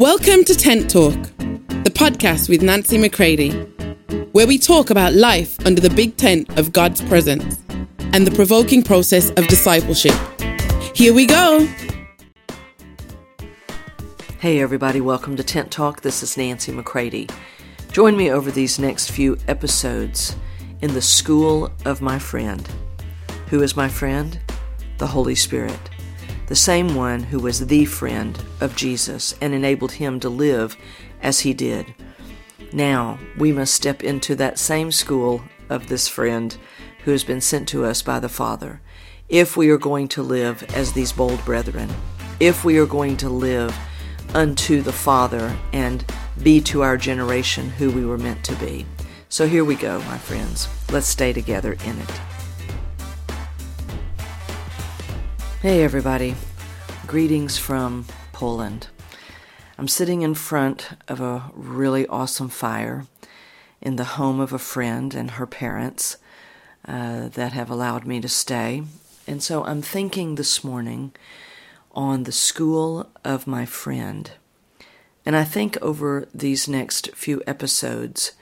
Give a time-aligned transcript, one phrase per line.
[0.00, 3.50] Welcome to Tent Talk, the podcast with Nancy McCready,
[4.32, 7.58] where we talk about life under the big tent of God's presence
[8.14, 10.14] and the provoking process of discipleship.
[10.94, 11.68] Here we go.
[14.38, 16.00] Hey, everybody, welcome to Tent Talk.
[16.00, 17.28] This is Nancy McCready.
[17.92, 20.34] Join me over these next few episodes
[20.80, 22.66] in the school of my friend.
[23.48, 24.40] Who is my friend?
[24.96, 25.90] The Holy Spirit
[26.50, 30.76] the same one who was the friend of Jesus and enabled him to live
[31.22, 31.94] as he did.
[32.72, 36.56] Now we must step into that same school of this friend
[37.04, 38.80] who has been sent to us by the Father
[39.28, 41.88] if we are going to live as these bold brethren,
[42.40, 43.72] if we are going to live
[44.34, 46.04] unto the Father and
[46.42, 48.84] be to our generation who we were meant to be.
[49.28, 50.66] So here we go, my friends.
[50.90, 52.29] Let's stay together in it.
[55.62, 56.36] Hey, everybody.
[57.06, 58.86] Greetings from Poland.
[59.76, 63.04] I'm sitting in front of a really awesome fire
[63.82, 66.16] in the home of a friend and her parents
[66.88, 68.84] uh, that have allowed me to stay.
[69.26, 71.12] And so I'm thinking this morning
[71.92, 74.30] on the school of my friend.
[75.26, 78.32] And I think over these next few episodes,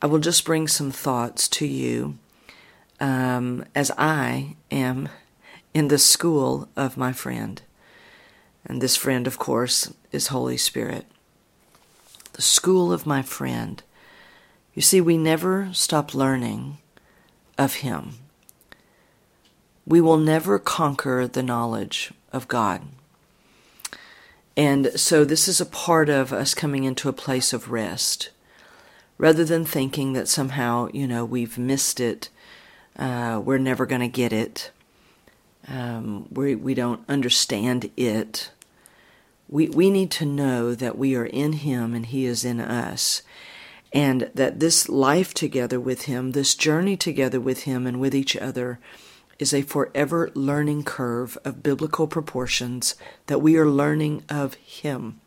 [0.00, 2.16] I will just bring some thoughts to you
[3.00, 5.10] um, as I am
[5.74, 7.60] in the school of my friend.
[8.64, 11.04] And this friend, of course, is Holy Spirit.
[12.32, 13.82] The school of my friend.
[14.72, 16.78] You see, we never stop learning
[17.58, 18.14] of Him.
[19.86, 22.82] We will never conquer the knowledge of God.
[24.56, 28.30] And so, this is a part of us coming into a place of rest.
[29.18, 32.30] Rather than thinking that somehow, you know, we've missed it,
[32.98, 34.70] uh, we're never going to get it,
[35.68, 38.50] um, we, we don't understand it.
[39.48, 43.22] We, we need to know that we are in Him and He is in us.
[43.92, 48.36] And that this life together with Him, this journey together with Him and with each
[48.36, 48.80] other,
[49.38, 52.94] is a forever learning curve of biblical proportions
[53.26, 55.20] that we are learning of Him.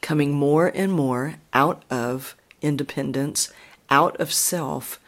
[0.00, 3.52] Coming more and more out of independence,
[3.90, 5.00] out of self,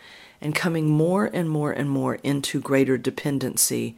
[0.47, 3.97] and coming more and more and more into greater dependency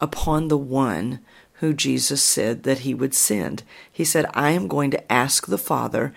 [0.00, 1.20] upon the one
[1.56, 3.62] who Jesus said that he would send.
[3.92, 6.14] He said, I am going to ask the Father,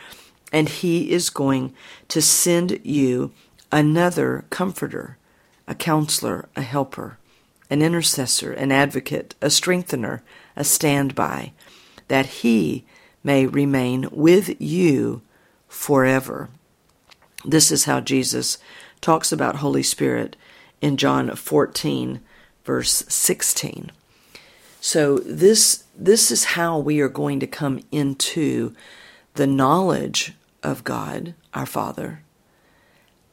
[0.49, 1.73] and he is going
[2.07, 3.33] to send you
[3.69, 5.17] another comforter,
[5.67, 7.17] a counselor, a helper,
[7.69, 10.23] an intercessor, an advocate, a strengthener,
[10.55, 11.51] a standby,
[12.07, 12.85] that he
[13.25, 15.21] may remain with you
[15.67, 16.47] forever.
[17.43, 18.57] This is how Jesus
[19.05, 20.35] talks about Holy Spirit
[20.81, 22.21] in John 14,
[22.63, 23.91] verse 16.
[24.81, 28.73] So this this is how we are going to come into
[29.35, 30.33] the knowledge
[30.63, 32.23] of God, our Father,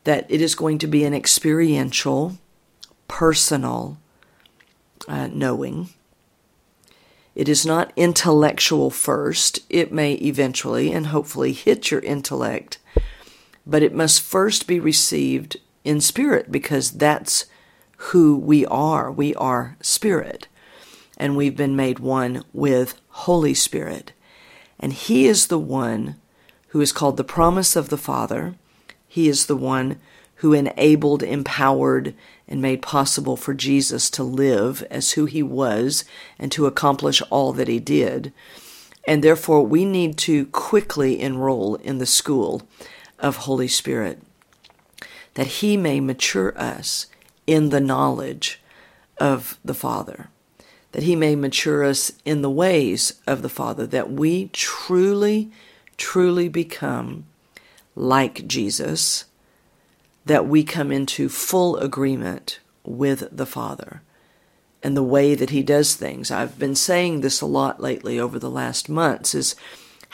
[0.04, 2.36] that it is going to be an experiential,
[3.08, 3.98] personal
[5.08, 5.88] uh, knowing.
[7.34, 9.60] It is not intellectual first.
[9.70, 12.78] It may eventually and hopefully hit your intellect
[13.66, 17.46] but it must first be received in spirit because that's
[17.96, 19.10] who we are.
[19.10, 20.48] We are spirit,
[21.16, 24.12] and we've been made one with Holy Spirit.
[24.80, 26.16] And He is the one
[26.68, 28.54] who is called the promise of the Father.
[29.06, 29.98] He is the one
[30.36, 32.14] who enabled, empowered,
[32.48, 36.04] and made possible for Jesus to live as who he was
[36.38, 38.32] and to accomplish all that he did.
[39.06, 42.62] And therefore, we need to quickly enroll in the school
[43.20, 44.20] of Holy Spirit,
[45.34, 47.06] that He may mature us
[47.46, 48.60] in the knowledge
[49.18, 50.28] of the Father,
[50.92, 55.50] that He may mature us in the ways of the Father, that we truly,
[55.96, 57.26] truly become
[57.94, 59.24] like Jesus,
[60.24, 64.02] that we come into full agreement with the Father
[64.82, 66.30] and the way that He does things.
[66.30, 69.54] I've been saying this a lot lately over the last months is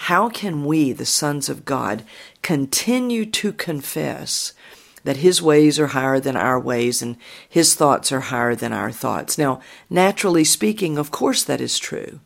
[0.03, 2.05] how can we, the sons of God,
[2.43, 4.53] continue to confess
[5.05, 7.17] that His ways are higher than our ways and
[7.49, 9.39] His thoughts are higher than our thoughts?
[9.39, 12.21] Now, naturally speaking, of course that is true.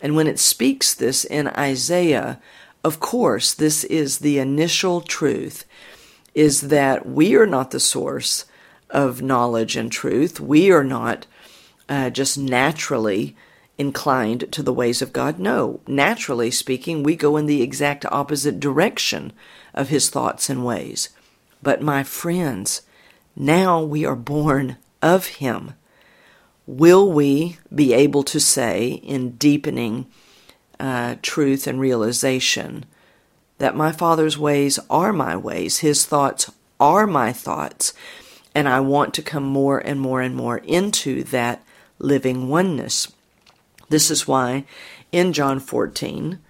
[0.00, 2.40] And when it speaks this in Isaiah,
[2.84, 5.64] of course, this is the initial truth
[6.34, 8.46] is that we are not the source
[8.90, 10.40] of knowledge and truth.
[10.40, 11.26] We are not
[11.88, 13.36] uh, just naturally
[13.78, 15.38] inclined to the ways of God?
[15.38, 15.80] No.
[15.86, 19.32] Naturally speaking, we go in the exact opposite direction
[19.74, 21.10] of his thoughts and ways.
[21.62, 22.82] But my friends,
[23.36, 25.74] now we are born of him.
[26.66, 30.06] Will we be able to say, in deepening
[30.78, 32.84] uh, truth and realization
[33.58, 36.50] that my Father's ways are my ways, His thoughts
[36.80, 37.94] are my thoughts,
[38.54, 41.62] and I want to come more and more and more into that
[42.00, 43.12] living oneness.
[43.88, 44.64] This is why
[45.12, 46.40] in John 14,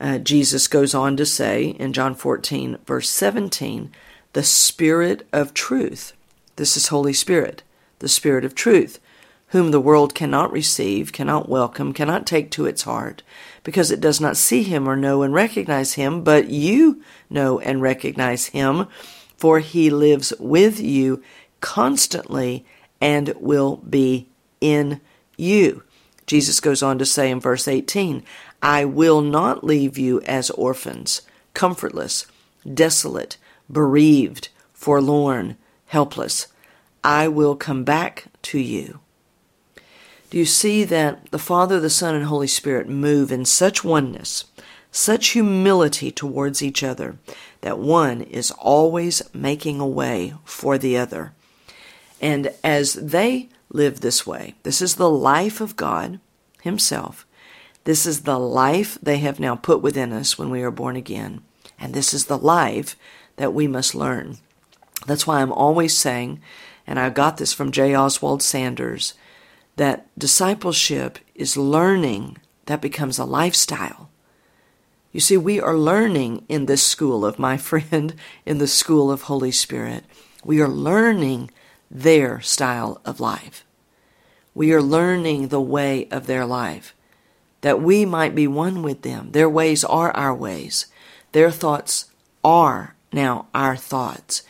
[0.00, 3.90] uh, Jesus goes on to say in John 14, verse 17,
[4.32, 6.14] the Spirit of truth.
[6.56, 7.62] This is Holy Spirit,
[7.98, 8.98] the Spirit of truth,
[9.48, 13.22] whom the world cannot receive, cannot welcome, cannot take to its heart,
[13.62, 17.82] because it does not see him or know and recognize him, but you know and
[17.82, 18.86] recognize him,
[19.36, 21.22] for he lives with you
[21.60, 22.64] constantly
[23.00, 24.28] and will be
[24.60, 25.00] in
[25.36, 25.82] you.
[26.26, 28.22] Jesus goes on to say in verse 18,
[28.62, 32.26] I will not leave you as orphans, comfortless,
[32.72, 33.36] desolate,
[33.70, 35.56] bereaved, forlorn,
[35.86, 36.48] helpless.
[37.04, 39.00] I will come back to you.
[40.30, 44.46] Do you see that the Father, the Son, and Holy Spirit move in such oneness,
[44.90, 47.18] such humility towards each other,
[47.60, 51.32] that one is always making a way for the other?
[52.20, 56.18] And as they live this way, this is the life of God
[56.62, 57.26] Himself.
[57.84, 61.42] This is the life they have now put within us when we are born again.
[61.78, 62.96] And this is the life
[63.36, 64.38] that we must learn.
[65.06, 66.40] That's why I'm always saying,
[66.86, 67.94] and I got this from J.
[67.94, 69.14] Oswald Sanders,
[69.76, 74.10] that discipleship is learning that becomes a lifestyle.
[75.12, 78.14] You see, we are learning in this school of my friend,
[78.46, 80.04] in the school of Holy Spirit.
[80.44, 81.50] We are learning
[81.90, 83.64] their style of life.
[84.54, 86.94] We are learning the way of their life,
[87.62, 89.32] that we might be one with them.
[89.32, 90.86] Their ways are our ways.
[91.32, 92.10] Their thoughts
[92.44, 94.42] are now our thoughts.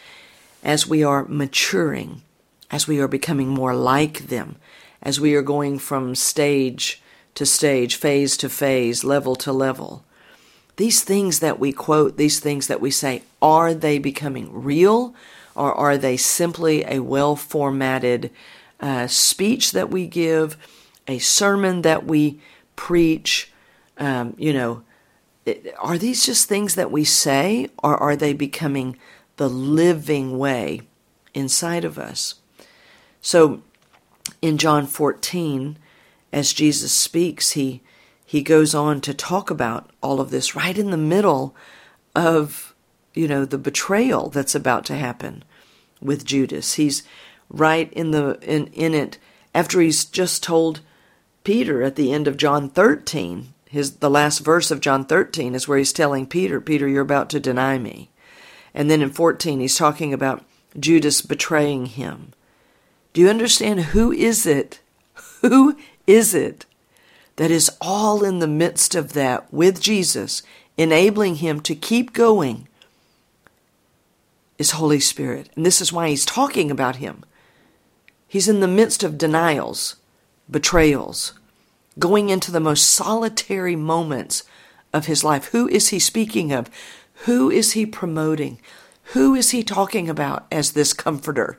[0.63, 2.23] As we are maturing,
[2.71, 4.57] as we are becoming more like them,
[5.03, 7.03] as we are going from stage
[7.35, 10.05] to stage, phase to phase, level to level.
[10.77, 15.15] These things that we quote, these things that we say, are they becoming real
[15.55, 18.31] or are they simply a well formatted
[18.81, 20.57] uh, speech that we give,
[21.07, 22.41] a sermon that we
[22.77, 23.51] preach?
[23.99, 24.83] Um, you know,
[25.79, 28.97] are these just things that we say or are they becoming
[29.37, 30.83] the living way
[31.35, 32.37] inside of us?
[33.21, 33.63] So,
[34.41, 35.79] in John 14,
[36.33, 37.83] as Jesus speaks, he
[38.25, 41.55] he goes on to talk about all of this right in the middle
[42.15, 42.75] of
[43.15, 45.45] you know the betrayal that's about to happen
[46.01, 46.75] with Judas.
[46.75, 47.03] He's
[47.49, 49.19] right in the in, in it
[49.55, 50.81] after he's just told
[51.45, 53.52] Peter at the end of John 13.
[53.73, 57.31] His the last verse of John 13 is where he's telling Peter, Peter, you're about
[57.31, 58.11] to deny me.
[58.75, 60.45] And then in 14 he's talking about
[60.79, 62.35] Judas betraying him.
[63.15, 64.81] Do you understand who is it?
[65.41, 66.67] Who is it
[67.37, 70.43] that is all in the midst of that with Jesus,
[70.77, 72.69] enabling him to keep going?
[74.59, 75.49] Is Holy Spirit.
[75.57, 77.25] And this is why he's talking about him.
[78.29, 79.97] He's in the midst of denials,
[80.51, 81.33] betrayals,
[81.99, 84.45] going into the most solitary moments
[84.93, 85.47] of his life.
[85.47, 86.71] Who is he speaking of?
[87.25, 88.61] Who is he promoting?
[89.13, 91.59] Who is he talking about as this comforter?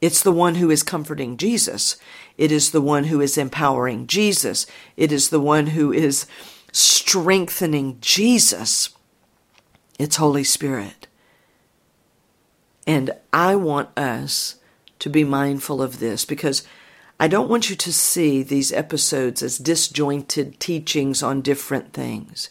[0.00, 1.96] It's the one who is comforting Jesus.
[2.36, 4.66] It is the one who is empowering Jesus.
[4.96, 6.26] It is the one who is
[6.72, 8.90] strengthening Jesus.
[9.98, 11.06] It's Holy Spirit.
[12.86, 14.56] And I want us
[14.98, 16.64] to be mindful of this because
[17.22, 22.50] I don't want you to see these episodes as disjointed teachings on different things.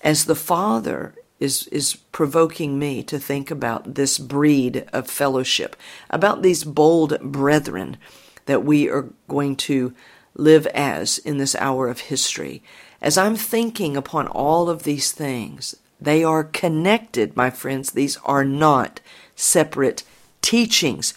[0.00, 5.76] As the Father is is provoking me to think about this breed of fellowship,
[6.08, 7.98] about these bold brethren
[8.46, 9.92] that we are going to
[10.34, 12.62] live as in this hour of history.
[13.02, 17.90] As I'm thinking upon all of these things, they are connected, my friends.
[17.90, 19.00] These are not
[19.34, 20.04] separate
[20.40, 21.12] teachings.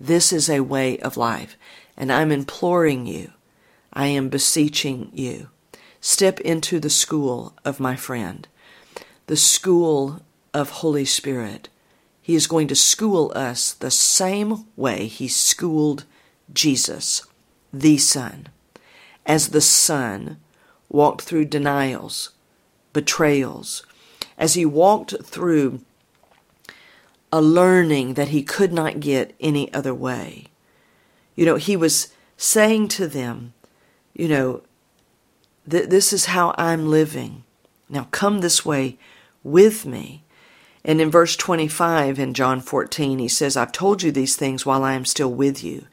[0.00, 1.56] This is a way of life.
[2.00, 3.32] And I'm imploring you,
[3.92, 5.50] I am beseeching you,
[6.00, 8.48] step into the school of my friend
[9.26, 10.22] the school
[10.54, 11.68] of Holy Spirit.
[12.20, 16.04] He is going to school us the same way he schooled
[16.52, 17.26] Jesus,
[17.72, 18.48] the Son.
[19.26, 20.38] As the Son
[20.88, 22.30] walked through denials,
[22.92, 23.84] betrayals,
[24.36, 25.80] as he walked through
[27.30, 30.49] a learning that he could not get any other way.
[31.34, 33.54] You know, he was saying to them,
[34.14, 34.62] you know,
[35.66, 37.44] this is how I'm living.
[37.88, 38.98] Now come this way
[39.44, 40.22] with me.
[40.84, 44.82] And in verse 25 in John 14, he says, I've told you these things while
[44.82, 45.86] I am still with you.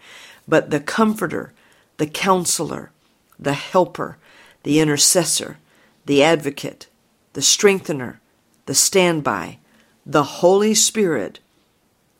[0.47, 1.53] But the Comforter,
[1.97, 2.91] the Counselor,
[3.37, 4.17] the Helper,
[4.63, 5.57] the Intercessor,
[6.05, 6.87] the advocate,
[7.33, 8.21] the strengthener,
[8.65, 9.59] the standby,
[10.05, 11.39] the Holy Spirit.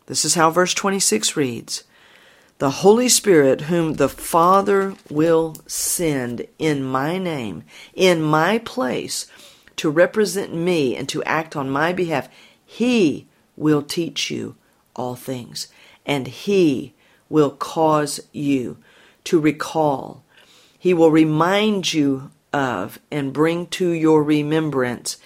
[0.08, 1.84] This is how verse 26 reads
[2.60, 9.28] The Holy Spirit, whom the Father will send in my name, in my place,
[9.76, 12.30] to represent me and to act on my behalf,
[12.66, 14.56] he will teach you
[14.96, 15.68] all things,
[16.04, 16.94] and he
[17.30, 18.78] will cause you
[19.26, 20.24] to recall.
[20.80, 25.18] He will remind you of and bring to your remembrance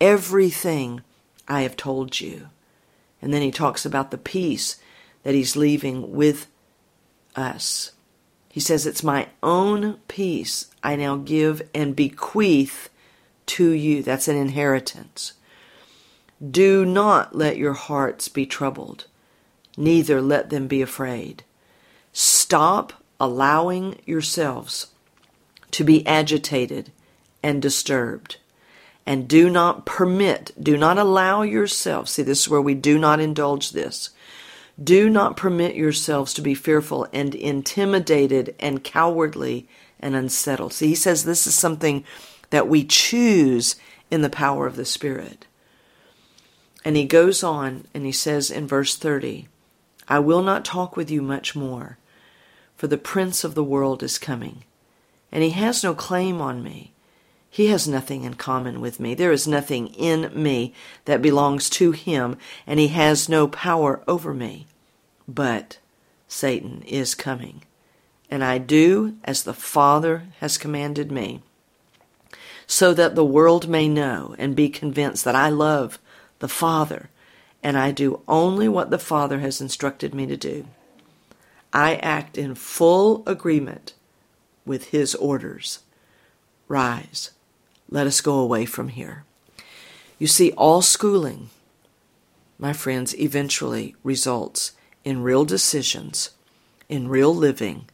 [0.00, 1.02] everything
[1.46, 2.48] I have told you.
[3.20, 4.76] And then he talks about the peace
[5.22, 6.46] that he's leaving with
[7.36, 7.92] us.
[8.48, 12.88] He says, It's my own peace I now give and bequeath
[13.46, 14.02] to you.
[14.02, 15.34] That's an inheritance.
[16.50, 19.06] Do not let your hearts be troubled,
[19.76, 21.42] neither let them be afraid.
[22.12, 24.88] Stop allowing yourselves
[25.72, 26.92] to be agitated
[27.42, 28.36] and disturbed.
[29.04, 33.20] And do not permit, do not allow yourself, see, this is where we do not
[33.20, 34.10] indulge this.
[34.82, 39.68] Do not permit yourselves to be fearful and intimidated and cowardly
[39.98, 40.72] and unsettled.
[40.72, 42.04] See, he says this is something
[42.50, 43.76] that we choose
[44.10, 45.46] in the power of the Spirit.
[46.84, 49.48] And he goes on and he says in verse 30,
[50.06, 51.98] I will not talk with you much more,
[52.76, 54.64] for the prince of the world is coming,
[55.30, 56.92] and he has no claim on me.
[57.50, 59.14] He has nothing in common with me.
[59.14, 60.74] There is nothing in me
[61.06, 62.36] that belongs to him,
[62.66, 64.66] and he has no power over me.
[65.26, 65.78] But
[66.28, 67.62] Satan is coming,
[68.30, 71.42] and I do as the Father has commanded me
[72.66, 75.98] so that the world may know and be convinced that I love
[76.38, 77.08] the Father
[77.62, 80.66] and I do only what the Father has instructed me to do.
[81.72, 83.94] I act in full agreement
[84.64, 85.80] with His orders.
[86.68, 87.30] Rise,
[87.88, 89.24] let us go away from here.
[90.18, 91.50] You see, all schooling,
[92.58, 94.72] my friends, eventually results
[95.04, 96.30] in real decisions,
[96.88, 97.86] in real living,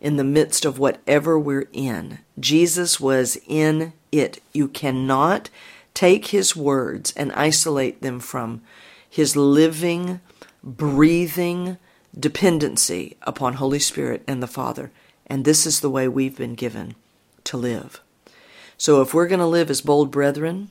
[0.00, 2.18] in the midst of whatever we're in.
[2.38, 4.42] Jesus was in it.
[4.52, 5.50] You cannot
[5.94, 8.62] take his words and isolate them from
[9.08, 10.20] his living,
[10.62, 11.78] breathing
[12.18, 14.90] dependency upon Holy Spirit and the Father.
[15.26, 16.96] And this is the way we've been given
[17.44, 18.00] to live.
[18.80, 20.70] So if we're going to live as bold brethren,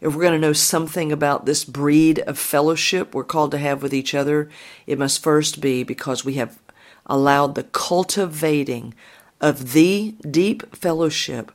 [0.00, 3.82] if we're going to know something about this breed of fellowship we're called to have
[3.82, 4.48] with each other,
[4.86, 6.58] it must first be because we have
[7.04, 8.94] allowed the cultivating
[9.42, 11.52] of the deep fellowship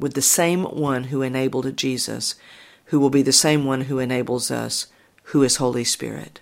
[0.00, 2.34] with the same one who enabled Jesus,
[2.86, 4.88] who will be the same one who enables us,
[5.26, 6.40] who is Holy Spirit.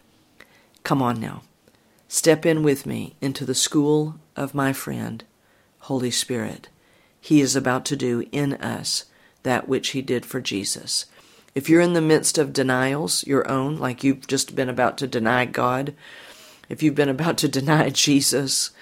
[0.82, 1.42] Come on now.
[2.08, 5.24] Step in with me into the school of my friend,
[5.80, 6.70] Holy Spirit.
[7.24, 9.06] He is about to do in us
[9.44, 11.06] that which He did for Jesus.
[11.54, 15.06] If you're in the midst of denials, your own, like you've just been about to
[15.06, 15.94] deny God,
[16.68, 18.72] if you've been about to deny Jesus,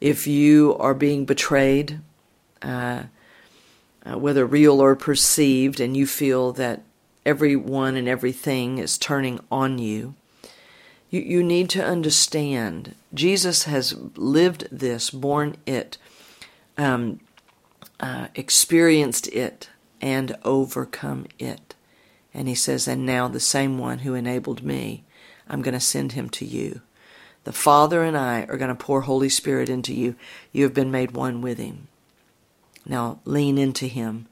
[0.00, 2.00] if you are being betrayed,
[2.60, 3.04] uh,
[4.04, 6.82] uh, whether real or perceived, and you feel that
[7.24, 10.16] everyone and everything is turning on you,
[11.08, 15.98] you, you need to understand Jesus has lived this, borne it,
[16.76, 17.20] um,
[18.00, 21.74] uh, experienced it, and overcome it.
[22.34, 25.04] And he says, And now the same one who enabled me,
[25.48, 26.82] I'm going to send him to you.
[27.44, 30.16] The Father and I are going to pour Holy Spirit into you.
[30.52, 31.88] You have been made one with him.
[32.84, 34.26] Now lean into him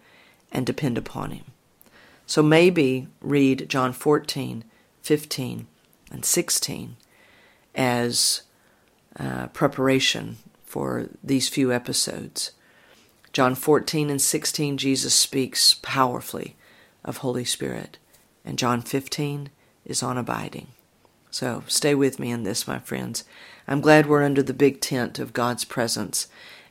[0.53, 1.45] and depend upon him.
[2.27, 4.65] So maybe read John 14,
[5.03, 5.67] 15,
[6.11, 6.97] and 16
[7.75, 8.43] as
[9.19, 12.53] uh, preparation for these few episodes.
[13.35, 16.55] John 14 and 16, Jesus speaks powerfully
[17.05, 17.99] of Holy Spirit,
[18.45, 19.51] and John 15
[19.85, 20.69] is on abiding.
[21.33, 23.25] So stay with me in this, my friends.
[23.67, 26.29] I'm glad we're under the big tent of God's presence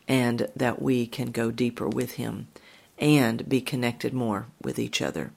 [0.08, 2.48] and that we can go deeper with Him
[2.98, 5.34] and be connected more with each other.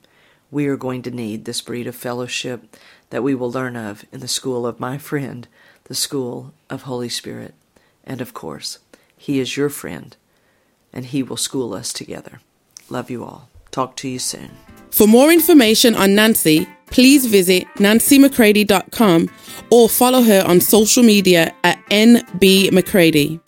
[0.49, 2.77] We are going to need this breed of fellowship
[3.09, 5.45] that we will learn of in the school of my friend,
[5.83, 7.53] the school of Holy Spirit.
[8.05, 8.79] And of course,
[9.17, 10.15] He is your friend,
[10.93, 12.39] and He will school us together.
[12.89, 13.49] Love you all.
[13.71, 14.51] Talk to you soon.
[14.91, 19.29] For more information on Nancy, please visit nancymccready.com
[19.69, 23.39] or follow her on social media at NB McCready.